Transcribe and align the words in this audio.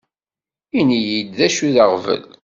Init-yi-d 0.79 1.29
d 1.37 1.39
acu 1.45 1.61
i 1.67 1.71
d 1.75 1.77
aɣbel. 1.83 2.23